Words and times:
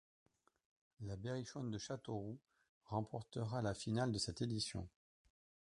La 1.01 1.15
Berrichonne 1.15 1.69
de 1.69 1.77
Châteauroux 1.77 2.39
remportera 2.85 3.61
la 3.61 3.75
finale 3.75 4.11
de 4.11 4.17
cette 4.17 4.41
édition. 4.41 4.89